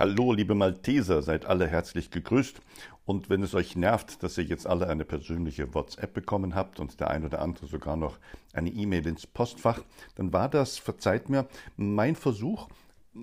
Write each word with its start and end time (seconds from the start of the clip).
Hallo, 0.00 0.32
liebe 0.32 0.54
Malteser, 0.54 1.20
seid 1.20 1.44
alle 1.44 1.66
herzlich 1.66 2.10
gegrüßt. 2.10 2.62
Und 3.04 3.28
wenn 3.28 3.42
es 3.42 3.54
euch 3.54 3.76
nervt, 3.76 4.22
dass 4.22 4.38
ihr 4.38 4.44
jetzt 4.44 4.66
alle 4.66 4.88
eine 4.88 5.04
persönliche 5.04 5.74
WhatsApp 5.74 6.14
bekommen 6.14 6.54
habt 6.54 6.80
und 6.80 6.98
der 7.00 7.10
ein 7.10 7.22
oder 7.22 7.42
andere 7.42 7.66
sogar 7.66 7.98
noch 7.98 8.18
eine 8.54 8.70
E-Mail 8.70 9.06
ins 9.06 9.26
Postfach, 9.26 9.82
dann 10.14 10.32
war 10.32 10.48
das, 10.48 10.78
verzeiht 10.78 11.28
mir, 11.28 11.46
mein 11.76 12.16
Versuch, 12.16 12.70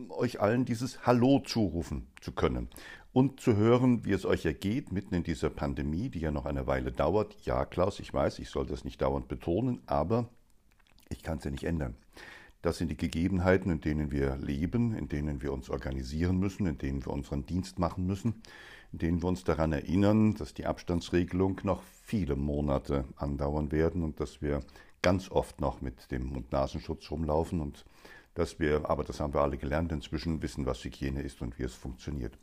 euch 0.10 0.40
allen 0.40 0.66
dieses 0.66 1.04
Hallo 1.04 1.40
zurufen 1.40 2.06
zu 2.22 2.32
können 2.32 2.70
und 3.12 3.40
zu 3.40 3.56
hören, 3.56 4.06
wie 4.06 4.12
es 4.12 4.28
euch 4.28 4.46
ergeht 4.46 4.92
mitten 4.92 5.16
in 5.16 5.24
dieser 5.24 5.50
Pandemie, 5.50 6.10
die 6.10 6.20
ja 6.20 6.30
noch 6.30 6.46
eine 6.46 6.68
Weile 6.68 6.92
dauert. 6.92 7.36
Ja, 7.44 7.66
Klaus, 7.66 8.00
ich 8.00 8.14
weiß, 8.14 8.38
ich 8.38 8.52
soll 8.52 8.68
das 8.68 8.86
nicht 8.86 9.02
dauernd 9.02 9.28
betonen, 9.28 9.82
aber 9.88 10.30
ich 11.10 11.24
kann 11.24 11.40
es 11.40 11.44
ja 11.44 11.50
nicht 11.50 11.64
ändern. 11.64 11.96
Das 12.62 12.78
sind 12.78 12.90
die 12.90 12.98
Gegebenheiten, 12.98 13.72
in 13.72 13.82
denen 13.82 14.12
wir 14.12 14.36
leben, 14.38 14.94
in 14.96 15.08
denen 15.08 15.42
wir 15.42 15.54
uns 15.54 15.70
organisieren 15.70 16.38
müssen, 16.40 16.66
in 16.66 16.78
denen 16.78 17.06
wir 17.06 17.14
unseren 17.14 17.46
Dienst 17.46 17.80
machen 17.80 18.06
müssen, 18.06 18.42
in 18.92 19.00
denen 19.00 19.22
wir 19.22 19.28
uns 19.28 19.44
daran 19.44 19.74
erinnern, 19.74 20.36
dass 20.36 20.54
die 20.54 20.66
Abstandsregelung 20.66 21.62
noch 21.64 21.84
viele 22.04 22.36
Monate 22.36 23.06
andauern 23.16 23.72
werden 23.72 24.04
und 24.04 24.20
dass 24.20 24.42
wir 24.42 24.62
ganz 25.02 25.30
oft 25.30 25.62
noch 25.62 25.82
mit 25.82 26.12
dem 26.12 26.26
Mund-Nasenschutz 26.26 27.12
rumlaufen 27.12 27.62
und 27.62 27.86
dass 28.34 28.60
wir, 28.60 28.90
aber 28.90 29.04
das 29.04 29.20
haben 29.20 29.34
wir 29.34 29.42
alle 29.42 29.58
gelernt, 29.58 29.92
inzwischen 29.92 30.42
wissen, 30.42 30.66
was 30.66 30.84
Hygiene 30.84 31.22
ist 31.22 31.42
und 31.42 31.58
wie 31.58 31.64
es 31.64 31.74
funktioniert. 31.74 32.38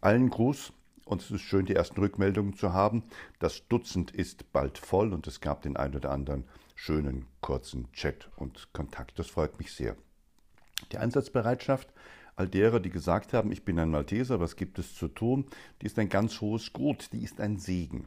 Allen 0.00 0.30
Gruß 0.30 0.72
und 1.04 1.22
es 1.22 1.30
ist 1.30 1.42
schön, 1.42 1.66
die 1.66 1.74
ersten 1.74 2.00
Rückmeldungen 2.00 2.54
zu 2.54 2.72
haben. 2.72 3.04
Das 3.38 3.66
Dutzend 3.68 4.10
ist 4.10 4.52
bald 4.52 4.78
voll 4.78 5.12
und 5.12 5.26
es 5.26 5.40
gab 5.40 5.62
den 5.62 5.76
einen 5.76 5.96
oder 5.96 6.10
anderen 6.10 6.44
schönen 6.74 7.26
kurzen 7.40 7.90
Chat 7.92 8.30
und 8.36 8.72
Kontakt. 8.72 9.18
Das 9.18 9.28
freut 9.28 9.58
mich 9.58 9.72
sehr. 9.72 9.96
Die 10.92 10.98
Einsatzbereitschaft 10.98 11.92
all 12.36 12.48
derer, 12.48 12.80
die 12.80 12.90
gesagt 12.90 13.32
haben, 13.32 13.52
ich 13.52 13.64
bin 13.64 13.78
ein 13.78 13.90
Malteser, 13.90 14.40
was 14.40 14.56
gibt 14.56 14.78
es 14.78 14.94
zu 14.94 15.08
tun, 15.08 15.46
die 15.80 15.86
ist 15.86 15.98
ein 15.98 16.08
ganz 16.08 16.40
hohes 16.40 16.72
Gut, 16.72 17.12
die 17.12 17.22
ist 17.22 17.40
ein 17.40 17.58
Segen. 17.58 18.06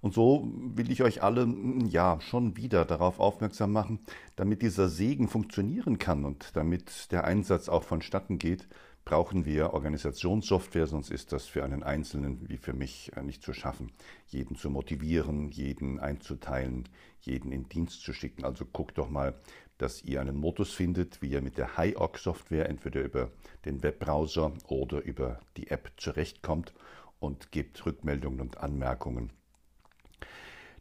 Und 0.00 0.14
so 0.14 0.48
will 0.52 0.90
ich 0.90 1.02
euch 1.02 1.22
alle 1.22 1.52
ja 1.88 2.20
schon 2.20 2.56
wieder 2.56 2.84
darauf 2.84 3.18
aufmerksam 3.18 3.72
machen, 3.72 4.00
damit 4.36 4.62
dieser 4.62 4.88
Segen 4.88 5.26
funktionieren 5.26 5.98
kann 5.98 6.24
und 6.24 6.54
damit 6.54 7.10
der 7.10 7.24
Einsatz 7.24 7.68
auch 7.68 7.82
vonstatten 7.82 8.38
geht, 8.38 8.68
brauchen 9.06 9.46
wir 9.46 9.72
Organisationssoftware, 9.72 10.88
sonst 10.88 11.10
ist 11.10 11.32
das 11.32 11.46
für 11.46 11.64
einen 11.64 11.84
Einzelnen 11.84 12.48
wie 12.50 12.58
für 12.58 12.74
mich 12.74 13.12
äh, 13.16 13.22
nicht 13.22 13.42
zu 13.42 13.54
schaffen, 13.54 13.92
jeden 14.26 14.56
zu 14.56 14.68
motivieren, 14.68 15.50
jeden 15.52 16.00
einzuteilen, 16.00 16.88
jeden 17.20 17.52
in 17.52 17.68
Dienst 17.68 18.02
zu 18.02 18.12
schicken. 18.12 18.44
Also 18.44 18.66
guckt 18.66 18.98
doch 18.98 19.08
mal, 19.08 19.34
dass 19.78 20.02
ihr 20.02 20.20
einen 20.20 20.36
Modus 20.36 20.72
findet, 20.72 21.22
wie 21.22 21.28
ihr 21.28 21.40
mit 21.40 21.56
der 21.56 21.78
HiOC-Software 21.78 22.68
entweder 22.68 23.00
über 23.02 23.30
den 23.64 23.82
Webbrowser 23.82 24.52
oder 24.66 25.00
über 25.02 25.38
die 25.56 25.70
App 25.70 25.92
zurechtkommt 25.96 26.74
und 27.20 27.52
gebt 27.52 27.86
Rückmeldungen 27.86 28.40
und 28.40 28.58
Anmerkungen. 28.58 29.30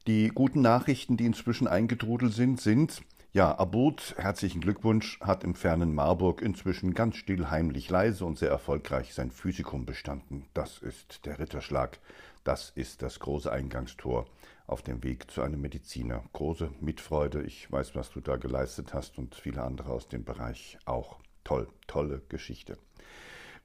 Die 0.07 0.29
guten 0.29 0.61
Nachrichten, 0.61 1.15
die 1.15 1.25
inzwischen 1.25 1.67
eingetrudelt 1.67 2.33
sind, 2.33 2.59
sind, 2.59 3.03
ja, 3.35 3.53
Abud, 3.59 4.15
herzlichen 4.17 4.61
Glückwunsch, 4.61 5.19
hat 5.19 5.43
im 5.43 5.55
fernen 5.55 5.93
Marburg 5.93 6.41
inzwischen 6.41 6.93
ganz 6.93 7.17
still, 7.17 7.49
heimlich, 7.49 7.89
leise 7.89 8.23
und 8.23 8.39
sehr 8.39 8.49
erfolgreich 8.49 9.13
sein 9.13 9.29
Physikum 9.29 9.85
bestanden. 9.85 10.45
Das 10.53 10.77
ist 10.77 11.25
der 11.25 11.37
Ritterschlag. 11.37 11.99
Das 12.45 12.69
ist 12.69 13.01
das 13.01 13.19
große 13.19 13.51
Eingangstor 13.51 14.25
auf 14.67 14.83
dem 14.83 15.03
Weg 15.03 15.29
zu 15.29 15.41
einem 15.41 15.59
Mediziner. 15.59 16.23
Große 16.31 16.71
Mitfreude. 16.79 17.43
Ich 17.43 17.69
weiß, 17.69 17.93
was 17.93 18.09
du 18.09 18.21
da 18.21 18.37
geleistet 18.37 18.93
hast 18.93 19.17
und 19.17 19.35
viele 19.35 19.63
andere 19.63 19.89
aus 19.89 20.07
dem 20.07 20.23
Bereich 20.23 20.77
auch. 20.85 21.17
Toll, 21.43 21.67
tolle 21.87 22.21
Geschichte. 22.29 22.77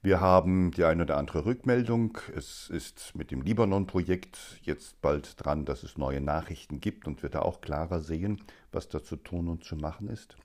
Wir 0.03 0.19
haben 0.21 0.71
die 0.71 0.85
eine 0.85 1.03
oder 1.03 1.19
andere 1.19 1.45
Rückmeldung. 1.45 2.17
Es 2.35 2.71
ist 2.71 3.15
mit 3.15 3.31
dem 3.31 3.43
Libanon-Projekt 3.43 4.59
jetzt 4.63 5.03
bald 5.03 5.35
dran, 5.37 5.67
dass 5.67 5.83
es 5.83 5.99
neue 5.99 6.23
Nachrichten 6.23 6.81
gibt 6.81 7.07
und 7.07 7.23
wir 7.23 7.29
da 7.29 7.41
auch 7.41 7.61
klarer 7.61 8.01
sehen, 8.01 8.41
was 8.73 8.89
da 8.89 9.03
zu 9.03 9.17
tun 9.17 9.49
und 9.49 9.63
zu 9.63 9.77
machen 9.77 10.09
ist. 10.09 10.39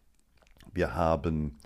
Wir 0.74 0.94
haben 0.94 1.58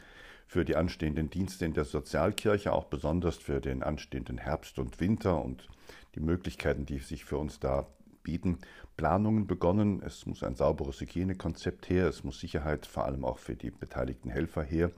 für 0.45 0.65
die 0.65 0.75
anstehenden 0.75 1.31
Dienste 1.31 1.65
in 1.65 1.73
der 1.73 1.83
Sozialkirche, 1.83 2.73
auch 2.73 2.85
besonders 2.85 3.37
für 3.37 3.59
den 3.59 3.81
anstehenden 3.81 4.37
Herbst 4.37 4.77
und 4.77 4.99
Winter 4.99 5.43
und 5.43 5.67
die 6.13 6.19
Möglichkeiten, 6.19 6.85
die 6.85 6.99
sich 6.99 7.25
für 7.25 7.39
uns 7.39 7.59
da 7.59 7.87
bieten, 8.21 8.59
Planungen 8.97 9.47
begonnen. 9.47 10.03
Es 10.03 10.27
muss 10.27 10.43
ein 10.43 10.55
sauberes 10.55 11.01
Hygienekonzept 11.01 11.89
her, 11.89 12.07
es 12.07 12.23
muss 12.23 12.39
Sicherheit 12.39 12.85
vor 12.85 13.05
allem 13.05 13.25
auch 13.25 13.39
für 13.39 13.55
die 13.55 13.71
beteiligten 13.71 14.29
Helfer 14.29 14.61
her 14.61 14.91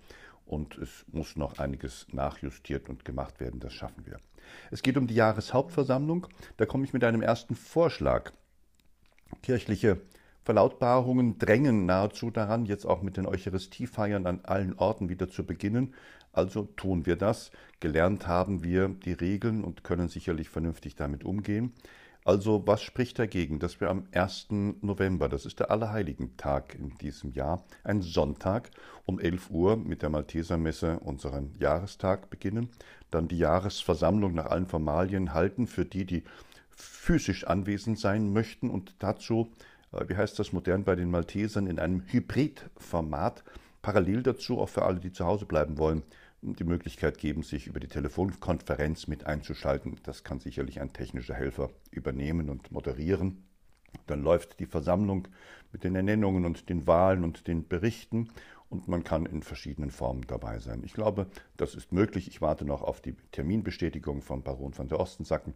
und 0.51 0.77
es 0.77 1.05
muss 1.11 1.37
noch 1.37 1.59
einiges 1.59 2.07
nachjustiert 2.11 2.89
und 2.89 3.05
gemacht 3.05 3.39
werden. 3.39 3.59
Das 3.59 3.73
schaffen 3.73 4.05
wir. 4.05 4.19
Es 4.69 4.81
geht 4.81 4.97
um 4.97 5.07
die 5.07 5.15
Jahreshauptversammlung. 5.15 6.27
Da 6.57 6.65
komme 6.65 6.83
ich 6.83 6.93
mit 6.93 7.03
einem 7.03 7.21
ersten 7.21 7.55
Vorschlag. 7.55 8.31
Kirchliche 9.41 10.01
Verlautbarungen 10.43 11.37
drängen 11.37 11.85
nahezu 11.85 12.31
daran, 12.31 12.65
jetzt 12.65 12.85
auch 12.85 13.01
mit 13.01 13.15
den 13.15 13.27
Eucharistiefeiern 13.27 14.25
an 14.25 14.41
allen 14.43 14.73
Orten 14.77 15.07
wieder 15.07 15.29
zu 15.29 15.45
beginnen. 15.45 15.93
Also 16.33 16.63
tun 16.63 17.05
wir 17.05 17.15
das. 17.15 17.51
Gelernt 17.79 18.27
haben 18.27 18.63
wir 18.63 18.89
die 18.89 19.13
Regeln 19.13 19.63
und 19.63 19.83
können 19.83 20.09
sicherlich 20.09 20.49
vernünftig 20.49 20.95
damit 20.95 21.23
umgehen. 21.23 21.73
Also 22.23 22.67
was 22.67 22.83
spricht 22.83 23.17
dagegen, 23.17 23.57
dass 23.57 23.81
wir 23.81 23.89
am 23.89 24.05
1. 24.11 24.47
November, 24.81 25.27
das 25.27 25.47
ist 25.47 25.59
der 25.59 25.71
Allerheiligentag 25.71 26.75
in 26.75 26.95
diesem 26.99 27.31
Jahr, 27.31 27.63
ein 27.83 28.01
Sonntag 28.01 28.69
um 29.05 29.19
11 29.19 29.49
Uhr 29.49 29.75
mit 29.75 30.03
der 30.03 30.11
Maltesermesse 30.11 30.99
unseren 30.99 31.55
Jahrestag 31.59 32.29
beginnen, 32.29 32.69
dann 33.09 33.27
die 33.27 33.39
Jahresversammlung 33.39 34.35
nach 34.35 34.45
allen 34.45 34.67
Formalien 34.67 35.33
halten 35.33 35.65
für 35.65 35.83
die, 35.83 36.05
die 36.05 36.23
physisch 36.69 37.45
anwesend 37.47 37.97
sein 37.97 38.31
möchten 38.31 38.69
und 38.69 38.93
dazu, 38.99 39.51
äh, 39.91 40.07
wie 40.07 40.15
heißt 40.15 40.37
das 40.37 40.53
modern 40.53 40.83
bei 40.83 40.95
den 40.95 41.09
Maltesern, 41.09 41.65
in 41.65 41.79
einem 41.79 42.03
Hybridformat, 42.05 43.43
parallel 43.81 44.21
dazu 44.21 44.59
auch 44.59 44.69
für 44.69 44.83
alle, 44.83 44.99
die 44.99 45.11
zu 45.11 45.25
Hause 45.25 45.47
bleiben 45.47 45.79
wollen, 45.79 46.03
die 46.41 46.63
Möglichkeit 46.63 47.17
geben, 47.17 47.43
sich 47.43 47.67
über 47.67 47.79
die 47.79 47.87
Telefonkonferenz 47.87 49.07
mit 49.07 49.25
einzuschalten. 49.25 49.99
Das 50.03 50.23
kann 50.23 50.39
sicherlich 50.39 50.81
ein 50.81 50.93
technischer 50.93 51.35
Helfer 51.35 51.69
übernehmen 51.91 52.49
und 52.49 52.71
moderieren. 52.71 53.43
Dann 54.07 54.23
läuft 54.23 54.59
die 54.59 54.65
Versammlung 54.65 55.27
mit 55.71 55.83
den 55.83 55.95
Ernennungen 55.95 56.45
und 56.45 56.69
den 56.69 56.87
Wahlen 56.87 57.23
und 57.23 57.47
den 57.47 57.67
Berichten 57.67 58.29
und 58.71 58.87
man 58.87 59.03
kann 59.03 59.25
in 59.25 59.43
verschiedenen 59.43 59.91
Formen 59.91 60.25
dabei 60.27 60.59
sein. 60.59 60.81
Ich 60.85 60.93
glaube, 60.93 61.27
das 61.57 61.75
ist 61.75 61.91
möglich. 61.91 62.29
Ich 62.29 62.41
warte 62.41 62.65
noch 62.65 62.81
auf 62.81 63.01
die 63.01 63.15
Terminbestätigung 63.31 64.21
von 64.21 64.43
Baron 64.43 64.75
van 64.77 64.87
der 64.87 64.99
Ostensacken, 64.99 65.53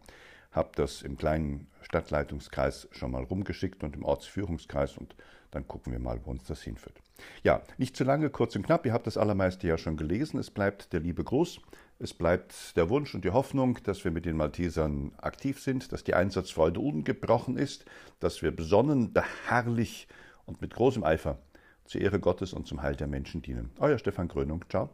habe 0.52 0.70
das 0.76 1.02
im 1.02 1.16
kleinen 1.16 1.66
Stadtleitungskreis 1.80 2.88
schon 2.92 3.10
mal 3.10 3.24
rumgeschickt 3.24 3.82
und 3.82 3.96
im 3.96 4.04
Ortsführungskreis 4.04 4.98
und 4.98 5.16
dann 5.56 5.66
gucken 5.66 5.92
wir 5.92 5.98
mal, 5.98 6.20
wo 6.24 6.30
uns 6.30 6.44
das 6.44 6.62
hinführt. 6.62 7.00
Ja, 7.42 7.62
nicht 7.78 7.96
zu 7.96 8.04
lange, 8.04 8.30
kurz 8.30 8.54
und 8.56 8.62
knapp. 8.62 8.84
Ihr 8.84 8.92
habt 8.92 9.06
das 9.06 9.16
allermeiste 9.16 9.66
ja 9.66 9.78
schon 9.78 9.96
gelesen. 9.96 10.38
Es 10.38 10.50
bleibt 10.50 10.92
der 10.92 11.00
liebe 11.00 11.24
Gruß. 11.24 11.60
Es 11.98 12.12
bleibt 12.12 12.76
der 12.76 12.90
Wunsch 12.90 13.14
und 13.14 13.24
die 13.24 13.30
Hoffnung, 13.30 13.78
dass 13.84 14.04
wir 14.04 14.10
mit 14.10 14.26
den 14.26 14.36
Maltesern 14.36 15.12
aktiv 15.16 15.60
sind, 15.60 15.92
dass 15.92 16.04
die 16.04 16.12
Einsatzfreude 16.12 16.78
ungebrochen 16.78 17.56
ist, 17.56 17.86
dass 18.20 18.42
wir 18.42 18.54
besonnen, 18.54 19.14
beharrlich 19.14 20.08
und 20.44 20.60
mit 20.60 20.74
großem 20.74 21.04
Eifer 21.04 21.38
zur 21.86 22.02
Ehre 22.02 22.20
Gottes 22.20 22.52
und 22.52 22.66
zum 22.66 22.82
Heil 22.82 22.96
der 22.96 23.06
Menschen 23.06 23.40
dienen. 23.40 23.70
Euer 23.78 23.98
Stefan 23.98 24.28
Grönung. 24.28 24.62
Ciao. 24.68 24.90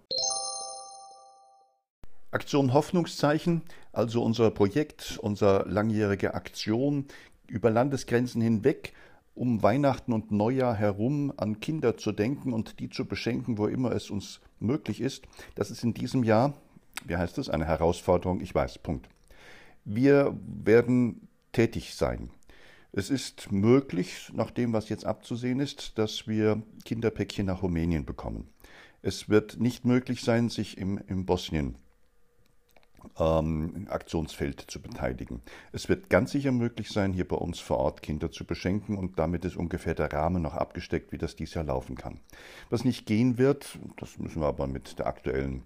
Aktion 2.31 2.73
Hoffnungszeichen, 2.73 3.63
also 3.93 4.23
unser 4.23 4.53
Projekt, 4.53 5.19
unsere 5.21 5.69
langjährige 5.69 6.35
Aktion 6.35 7.07
über 7.49 7.71
Landesgrenzen 7.71 8.41
hinweg, 8.41 8.95
um 9.35 9.63
Weihnachten 9.63 10.13
und 10.13 10.31
Neujahr 10.31 10.75
herum 10.75 11.33
an 11.37 11.61
Kinder 11.61 11.97
zu 11.97 12.13
denken 12.13 12.53
und 12.53 12.81
die 12.81 12.91
zu 12.91 13.07
beschenken, 13.07 13.59
wo 13.59 13.67
immer 13.67 13.93
es 13.93 14.11
uns 14.11 14.41
möglich 14.61 15.01
ist. 15.01 15.25
Das 15.55 15.71
ist 15.71 15.85
in 15.85 15.95
diesem 15.95 16.25
Jahr, 16.25 16.55
wie 17.05 17.17
heißt 17.17 17.39
es, 17.39 17.49
eine 17.49 17.65
Herausforderung, 17.65 18.41
ich 18.41 18.55
weiß, 18.55 18.79
Punkt. 18.79 19.09
Wir 19.85 20.37
werden 20.47 21.29
tätig 21.53 21.95
sein. 21.95 22.31
Es 22.93 23.09
ist 23.09 23.51
möglich, 23.51 24.31
nach 24.35 24.51
dem, 24.51 24.73
was 24.75 24.91
jetzt 24.91 25.07
abzusehen 25.07 25.61
ist, 25.61 25.99
dass 25.99 26.29
wir 26.29 26.63
Kinderpäckchen 26.85 27.47
nach 27.47 27.63
Rumänien 27.63 28.05
bekommen. 28.05 28.49
Es 29.01 29.29
wird 29.29 29.59
nicht 29.59 29.85
möglich 29.85 30.23
sein, 30.23 30.51
sich 30.51 30.77
im, 30.77 30.99
im 31.09 31.25
Bosnien 31.25 31.77
ähm, 33.19 33.87
Aktionsfeld 33.91 34.61
zu 34.61 34.81
beteiligen. 34.81 35.43
Es 35.73 35.89
wird 35.89 36.11
ganz 36.11 36.33
sicher 36.33 36.53
möglich 36.53 36.91
sein, 36.91 37.13
hier 37.13 37.27
bei 37.27 37.37
uns 37.37 37.61
vor 37.61 37.79
Ort 37.79 38.03
Kinder 38.03 38.31
zu 38.31 38.45
beschenken 38.45 38.97
und 38.97 39.19
damit 39.19 39.45
ist 39.45 39.57
ungefähr 39.57 39.95
der 39.95 40.13
Rahmen 40.13 40.43
noch 40.43 40.55
abgesteckt, 40.55 41.13
wie 41.13 41.19
das 41.19 41.37
dies 41.37 41.55
Jahr 41.55 41.65
laufen 41.65 41.97
kann. 41.97 42.21
Was 42.71 42.85
nicht 42.85 43.07
gehen 43.07 43.39
wird, 43.39 43.79
das 43.99 44.19
müssen 44.19 44.41
wir 44.41 44.47
aber 44.47 44.67
mit 44.67 44.99
der 44.99 45.07
aktuellen 45.07 45.63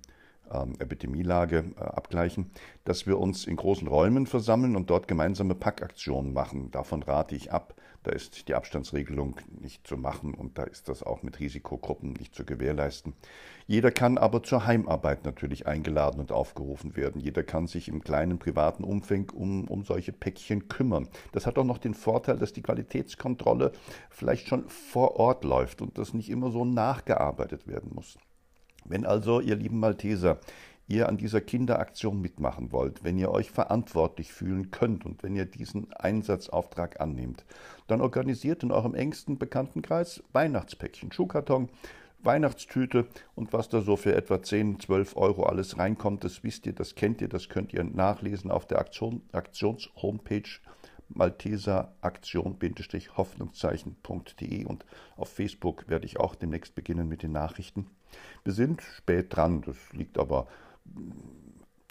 ähm, 0.53 0.75
Epidemielage 0.79 1.65
äh, 1.77 1.81
abgleichen, 1.81 2.51
dass 2.85 3.07
wir 3.07 3.19
uns 3.19 3.47
in 3.47 3.57
großen 3.57 3.89
Räumen 3.89 4.27
versammeln 4.27 4.77
und 4.77 4.91
dort 4.91 5.09
gemeinsame 5.09 5.55
Packaktionen 5.55 6.33
machen. 6.33 6.71
Davon 6.71 7.03
rate 7.03 7.35
ich 7.35 7.53
ab. 7.53 7.75
Da 8.03 8.13
ist 8.13 8.49
die 8.49 8.55
Abstandsregelung 8.55 9.37
nicht 9.61 9.87
zu 9.87 9.97
machen 9.97 10.35
und 10.35 10.59
da 10.59 10.65
ist 10.65 10.89
das 10.89 11.03
auch 11.03 11.23
mit 11.23 11.41
Risikogruppen 11.41 12.13
nicht 12.13 12.35
zu 12.35 12.45
gewährleisten. 12.45 13.15
Jeder 13.67 13.91
kann 13.91 14.19
aber 14.19 14.43
zur 14.43 14.67
Heimarbeit 14.67 15.25
natürlich 15.25 15.67
eingeladen 15.67 16.21
und 16.21 16.33
aufgerufen 16.33 16.97
werden. 16.97 17.21
Jeder 17.21 17.43
kann 17.43 17.67
sich 17.67 17.89
im 17.89 18.03
kleinen 18.03 18.39
privaten 18.39 18.85
Umfang 18.85 19.31
um, 19.31 19.67
um 19.69 19.85
solche 19.85 20.13
Päckchen 20.13 20.69
kümmern. 20.69 21.09
Das 21.33 21.47
hat 21.47 21.59
auch 21.59 21.65
noch 21.65 21.79
den 21.79 21.95
Vorteil, 21.95 22.39
dass 22.39 22.53
die 22.53 22.63
Qualitätskontrolle 22.63 23.73
vielleicht 24.11 24.49
schon 24.49 24.69
vor 24.69 25.17
Ort 25.17 25.45
läuft 25.45 25.83
und 25.83 25.99
das 25.99 26.15
nicht 26.15 26.31
immer 26.31 26.51
so 26.51 26.65
nachgearbeitet 26.65 27.67
werden 27.67 27.91
muss. 27.95 28.19
Wenn 28.85 29.05
also, 29.05 29.41
ihr 29.41 29.57
lieben 29.57 29.81
Malteser, 29.81 30.39
ihr 30.89 31.09
an 31.09 31.17
dieser 31.17 31.41
Kinderaktion 31.41 32.21
mitmachen 32.21 32.73
wollt, 32.73 33.03
wenn 33.03 33.19
ihr 33.19 33.31
euch 33.31 33.51
verantwortlich 33.51 34.33
fühlen 34.33 34.71
könnt 34.71 35.05
und 35.05 35.23
wenn 35.23 35.35
ihr 35.35 35.45
diesen 35.45 35.93
Einsatzauftrag 35.93 37.01
annehmt, 37.01 37.45
dann 37.89 38.01
organisiert 38.01 38.63
in 38.63 38.71
eurem 38.71 38.95
engsten 38.95 39.39
Bekanntenkreis 39.39 40.23
Weihnachtspäckchen, 40.33 41.13
Schuhkarton, 41.13 41.69
Weihnachtstüte 42.23 43.07
und 43.35 43.53
was 43.53 43.69
da 43.69 43.83
so 43.83 43.97
für 43.97 44.15
etwa 44.15 44.43
10, 44.43 44.81
12 44.81 45.17
Euro 45.17 45.45
alles 45.45 45.79
reinkommt, 45.79 46.25
das 46.25 46.43
wisst 46.43 46.67
ihr, 46.67 46.73
das 46.73 46.95
kennt 46.95 47.21
ihr, 47.21 47.29
das 47.29 47.49
könnt 47.49 47.73
ihr 47.73 47.85
nachlesen 47.85 48.51
auf 48.51 48.67
der 48.67 48.79
Aktion, 48.79 49.23
Aktions-Homepage 49.33 50.61
Malteser 51.09 51.95
Aktion-Hoffnungszeichen.de 52.01 54.65
und 54.65 54.85
auf 55.17 55.29
Facebook 55.29 55.89
werde 55.89 56.07
ich 56.07 56.19
auch 56.19 56.35
demnächst 56.35 56.75
beginnen 56.75 57.09
mit 57.09 57.23
den 57.23 57.31
Nachrichten. 57.31 57.87
Wir 58.45 58.53
sind 58.53 58.83
spät 58.83 59.37
dran, 59.37 59.63
das 59.63 59.77
liegt 59.93 60.19
aber 60.19 60.49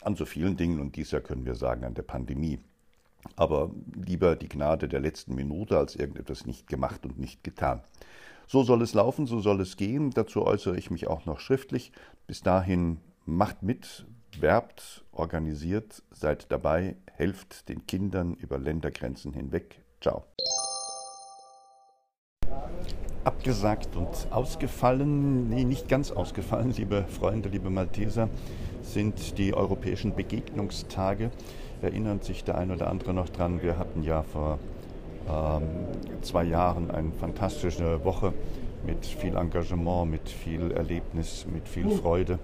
an 0.02 0.16
so 0.16 0.26
vielen 0.26 0.56
Dingen 0.56 0.80
und 0.80 0.96
dies 0.96 1.12
Jahr 1.12 1.22
können 1.22 1.46
wir 1.46 1.56
sagen 1.56 1.84
an 1.84 1.94
der 1.94 2.04
Pandemie. 2.04 2.60
Aber 3.36 3.72
lieber 3.96 4.36
die 4.36 4.50
Gnade 4.50 4.88
der 4.88 5.00
letzten 5.00 5.34
Minute 5.34 5.78
als 5.78 5.96
irgendetwas 5.96 6.46
nicht 6.46 6.68
gemacht 6.68 7.06
und 7.06 7.18
nicht 7.18 7.44
getan. 7.44 7.82
So 8.48 8.64
soll 8.64 8.84
es 8.84 8.94
laufen, 8.94 9.26
so 9.26 9.40
soll 9.40 9.60
es 9.62 9.78
gehen. 9.78 10.12
Dazu 10.12 10.46
äußere 10.46 10.78
ich 10.78 10.92
mich 10.92 11.08
auch 11.08 11.26
noch 11.26 11.40
schriftlich. 11.40 11.92
Bis 12.28 12.42
dahin 12.42 13.00
macht 13.26 13.64
mit, 13.64 14.06
werbt, 14.40 15.04
organisiert, 15.12 16.04
seid 16.12 16.52
dabei, 16.52 16.96
helft 17.12 17.70
den 17.70 17.88
Kindern 17.88 18.36
über 18.36 18.60
Ländergrenzen 18.60 19.34
hinweg. 19.34 19.82
Ciao. 20.02 20.26
Abgesagt 23.25 23.95
und 23.95 24.27
ausgefallen, 24.30 25.50
nee, 25.50 25.63
nicht 25.63 25.89
ganz 25.89 26.12
ausgefallen, 26.12 26.72
liebe 26.77 27.06
Freunde, 27.07 27.50
liebe 27.50 27.72
Malteser, 27.72 28.30
sind 28.83 29.39
die 29.39 29.56
europäischen 29.56 30.13
Begegnungstage. 30.13 31.31
Erinnert 31.81 32.24
sich 32.24 32.44
der 32.44 32.56
ein 32.56 32.69
oder 32.69 32.88
andere 32.88 33.16
noch 33.16 33.27
dran? 33.30 33.63
Wir 33.63 33.80
hatten 33.80 34.04
ja 34.04 34.22
vor 34.22 34.60
ähm, 35.27 35.63
zwei 36.22 36.44
Jahren 36.44 36.92
eine 36.92 37.12
fantastische 37.13 38.06
Woche 38.06 38.31
mit 38.86 39.04
viel 39.04 39.36
Engagement, 39.36 40.12
mit 40.12 40.30
viel 40.30 40.72
Erlebnis, 40.72 41.48
mit 41.51 41.68
viel 41.68 41.89
Freude 41.89 42.38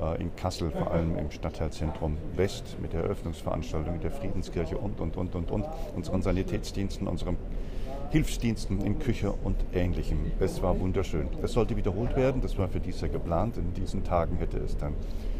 äh, 0.00 0.22
in 0.22 0.36
Kassel, 0.36 0.70
vor 0.70 0.92
allem 0.92 1.16
im 1.18 1.32
Stadtteilzentrum 1.32 2.16
West, 2.36 2.76
mit 2.80 2.92
der 2.92 3.02
Eröffnungsveranstaltung 3.02 3.96
in 3.96 4.00
der 4.00 4.12
Friedenskirche 4.12 4.78
und, 4.78 5.00
und, 5.00 5.16
und, 5.16 5.34
und, 5.34 5.50
und, 5.50 5.64
unseren 5.96 6.22
Sanitätsdiensten, 6.22 7.08
unserem 7.08 7.36
Hilfsdiensten 8.10 8.84
in 8.84 8.98
Küche 8.98 9.30
und 9.30 9.56
Ähnlichem. 9.72 10.18
Es 10.40 10.60
war 10.62 10.80
wunderschön. 10.80 11.28
Es 11.42 11.52
sollte 11.52 11.76
wiederholt 11.76 12.16
werden, 12.16 12.40
das 12.42 12.58
war 12.58 12.66
für 12.66 12.80
dieses 12.80 13.02
Jahr 13.02 13.10
geplant. 13.10 13.56
In 13.56 13.72
diesen 13.72 14.02
Tagen 14.02 14.36
hätte 14.38 14.58
es 14.58 14.76
dann 14.76 14.94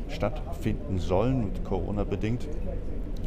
stattfinden 0.09 1.01
sollen 1.01 1.43
und 1.43 1.65
Corona 1.65 2.05
bedingt. 2.05 2.47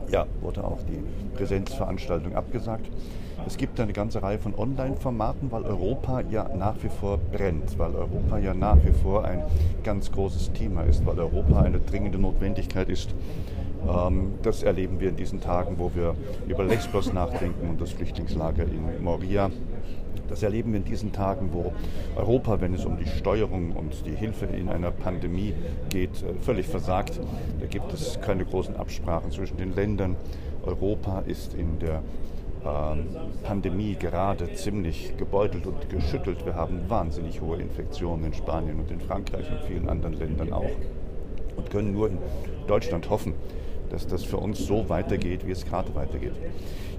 Ja, 0.09 0.27
wurde 0.39 0.63
auch 0.63 0.79
die 0.83 1.03
Präsenzveranstaltung 1.35 2.35
abgesagt. 2.35 2.89
Es 3.45 3.57
gibt 3.57 3.77
eine 3.79 3.91
ganze 3.91 4.23
Reihe 4.23 4.39
von 4.39 4.55
Online-Formaten, 4.55 5.51
weil 5.51 5.63
Europa 5.63 6.21
ja 6.21 6.49
nach 6.55 6.75
wie 6.81 6.87
vor 6.87 7.17
brennt, 7.17 7.77
weil 7.77 7.93
Europa 7.93 8.37
ja 8.37 8.53
nach 8.53 8.77
wie 8.85 8.93
vor 8.93 9.25
ein 9.25 9.43
ganz 9.83 10.11
großes 10.11 10.53
Thema 10.53 10.83
ist, 10.83 11.05
weil 11.05 11.19
Europa 11.19 11.61
eine 11.61 11.79
dringende 11.79 12.17
Notwendigkeit 12.17 12.87
ist. 12.87 13.13
Ähm, 13.85 14.35
das 14.43 14.63
erleben 14.63 15.01
wir 15.01 15.09
in 15.09 15.17
diesen 15.17 15.41
Tagen, 15.41 15.75
wo 15.77 15.91
wir 15.93 16.15
über 16.47 16.63
Lesbos 16.63 17.11
nachdenken 17.11 17.69
und 17.69 17.81
das 17.81 17.91
Flüchtlingslager 17.91 18.63
in 18.63 19.03
Moria. 19.03 19.51
Das 20.29 20.41
erleben 20.41 20.71
wir 20.71 20.79
in 20.79 20.85
diesen 20.85 21.11
Tagen, 21.11 21.49
wo 21.51 21.73
Europa, 22.15 22.61
wenn 22.61 22.73
es 22.73 22.85
um 22.85 22.97
die 22.97 23.07
Steuerung 23.07 23.73
und 23.73 24.05
die 24.05 24.15
Hilfe 24.15 24.45
in 24.45 24.69
einer 24.69 24.91
Pandemie 24.91 25.53
geht, 25.89 26.23
äh, 26.23 26.33
völlig 26.41 26.67
versagt. 26.67 27.19
Da 27.59 27.65
gibt 27.65 27.93
es 27.93 28.21
keine 28.21 28.45
großen 28.45 28.77
Absprachen 28.77 29.31
zwischen 29.31 29.57
den 29.57 29.75
Ländern. 29.75 30.15
Europa 30.65 31.23
ist 31.27 31.53
in 31.55 31.77
der 31.79 32.01
ähm, 32.65 33.07
Pandemie 33.43 33.95
gerade 33.95 34.53
ziemlich 34.53 35.15
gebeutelt 35.17 35.67
und 35.67 35.89
geschüttelt. 35.89 36.45
Wir 36.45 36.55
haben 36.55 36.81
wahnsinnig 36.89 37.41
hohe 37.41 37.57
Infektionen 37.57 38.25
in 38.25 38.33
Spanien 38.33 38.79
und 38.79 38.91
in 38.91 39.01
Frankreich 39.01 39.49
und 39.51 39.61
vielen 39.67 39.89
anderen 39.89 40.13
Ländern 40.13 40.53
auch 40.53 40.71
und 41.55 41.69
können 41.69 41.93
nur 41.93 42.07
in 42.07 42.17
Deutschland 42.67 43.09
hoffen, 43.09 43.33
dass 43.89 44.07
das 44.07 44.23
für 44.23 44.37
uns 44.37 44.65
so 44.65 44.89
weitergeht, 44.89 45.45
wie 45.45 45.51
es 45.51 45.65
gerade 45.65 45.93
weitergeht. 45.95 46.33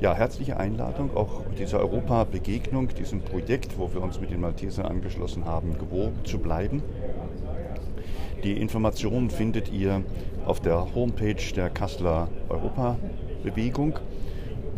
Ja, 0.00 0.14
herzliche 0.14 0.58
Einladung, 0.58 1.16
auch 1.16 1.42
dieser 1.58 1.80
Europa-Begegnung, 1.80 2.88
diesem 2.88 3.22
Projekt, 3.22 3.78
wo 3.78 3.92
wir 3.92 4.02
uns 4.02 4.20
mit 4.20 4.30
den 4.30 4.40
Maltesern 4.40 4.86
angeschlossen 4.86 5.44
haben, 5.44 5.78
gewogen 5.78 6.24
zu 6.24 6.38
bleiben. 6.38 6.82
Die 8.44 8.60
Informationen 8.60 9.30
findet 9.30 9.72
ihr 9.72 10.02
auf 10.44 10.60
der 10.60 10.94
Homepage 10.94 11.42
der 11.56 11.70
Kasseler 11.70 12.28
Europa-Bewegung. 12.48 13.94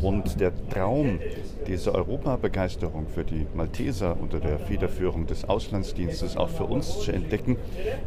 Und 0.01 0.41
der 0.41 0.53
Traum, 0.69 1.19
diese 1.67 1.95
Europabegeisterung 1.95 3.07
für 3.09 3.25
die 3.25 3.47
Malteser 3.55 4.17
unter 4.21 4.41
der 4.41 4.59
Federführung 4.59 5.27
des 5.27 5.49
Auslandsdienstes 5.49 6.37
auch 6.37 6.51
für 6.51 6.65
uns 6.65 7.01
zu 7.01 7.13
entdecken, 7.13 7.57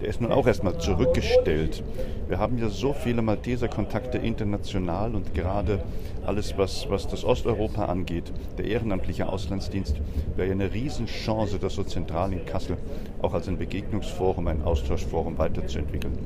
der 0.01 0.09
ist 0.09 0.21
nun 0.21 0.31
auch 0.31 0.47
erstmal 0.47 0.77
zurückgestellt. 0.77 1.83
Wir 2.27 2.39
haben 2.39 2.57
ja 2.59 2.69
so 2.69 2.94
viele 2.94 3.21
Malteser-Kontakte 3.21 4.19
international 4.19 5.15
und 5.15 5.33
gerade 5.33 5.80
alles, 6.25 6.57
was, 6.57 6.88
was 6.89 7.07
das 7.07 7.24
Osteuropa 7.24 7.86
angeht, 7.86 8.31
der 8.57 8.65
ehrenamtliche 8.65 9.27
Auslandsdienst, 9.27 10.00
wäre 10.36 10.47
ja 10.47 10.53
eine 10.53 10.71
Riesenchance, 10.71 11.57
das 11.57 11.74
so 11.74 11.83
zentral 11.83 12.33
in 12.33 12.45
Kassel 12.45 12.77
auch 13.21 13.33
als 13.33 13.47
ein 13.47 13.57
Begegnungsforum, 13.57 14.47
ein 14.47 14.62
Austauschforum 14.63 15.38
weiterzuentwickeln. 15.38 16.18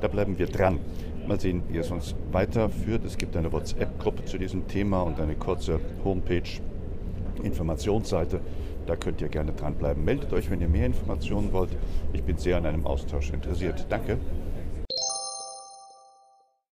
Da 0.00 0.08
bleiben 0.08 0.38
wir 0.38 0.46
dran. 0.46 0.80
Mal 1.26 1.38
sehen, 1.38 1.62
wie 1.68 1.78
es 1.78 1.90
uns 1.90 2.14
weiterführt. 2.32 3.04
Es 3.04 3.16
gibt 3.16 3.36
eine 3.36 3.52
WhatsApp-Gruppe 3.52 4.24
zu 4.24 4.38
diesem 4.38 4.66
Thema 4.66 5.02
und 5.02 5.20
eine 5.20 5.34
kurze 5.34 5.78
Homepage, 6.04 6.42
Informationsseite. 7.42 8.40
Da 8.86 8.96
könnt 8.96 9.20
ihr 9.20 9.28
gerne 9.28 9.52
dranbleiben. 9.52 10.04
Meldet 10.04 10.32
euch, 10.32 10.50
wenn 10.50 10.60
ihr 10.60 10.68
mehr 10.68 10.86
Informationen 10.86 11.52
wollt. 11.52 11.70
Ich 12.12 12.22
bin 12.22 12.36
sehr 12.36 12.56
an 12.56 12.66
einem 12.66 12.86
Austausch 12.86 13.30
interessiert. 13.30 13.86
Danke. 13.88 14.18